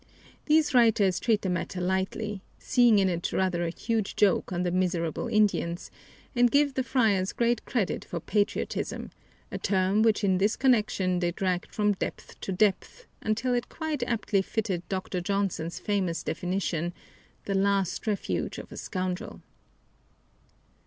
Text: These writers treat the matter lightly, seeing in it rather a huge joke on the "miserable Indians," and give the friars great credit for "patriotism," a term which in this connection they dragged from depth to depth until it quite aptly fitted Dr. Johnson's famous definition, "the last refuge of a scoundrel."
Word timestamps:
These 0.47 0.73
writers 0.73 1.19
treat 1.19 1.43
the 1.43 1.49
matter 1.51 1.79
lightly, 1.79 2.41
seeing 2.57 2.97
in 2.97 3.07
it 3.07 3.31
rather 3.31 3.63
a 3.63 3.69
huge 3.69 4.15
joke 4.15 4.51
on 4.51 4.63
the 4.63 4.71
"miserable 4.71 5.27
Indians," 5.27 5.91
and 6.35 6.49
give 6.49 6.73
the 6.73 6.81
friars 6.81 7.33
great 7.33 7.63
credit 7.65 8.03
for 8.03 8.19
"patriotism," 8.19 9.11
a 9.51 9.59
term 9.59 10.01
which 10.01 10.23
in 10.23 10.39
this 10.39 10.55
connection 10.55 11.19
they 11.19 11.29
dragged 11.31 11.71
from 11.71 11.91
depth 11.93 12.39
to 12.39 12.51
depth 12.51 13.05
until 13.21 13.53
it 13.53 13.69
quite 13.69 14.01
aptly 14.07 14.41
fitted 14.41 14.81
Dr. 14.89 15.21
Johnson's 15.21 15.77
famous 15.77 16.23
definition, 16.23 16.95
"the 17.45 17.53
last 17.53 18.07
refuge 18.07 18.57
of 18.57 18.71
a 18.71 18.77
scoundrel." 18.77 19.43